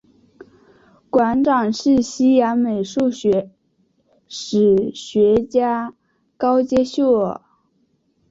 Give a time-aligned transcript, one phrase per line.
[1.11, 5.93] 馆长是西洋美术史学家
[6.37, 7.39] 高阶秀尔。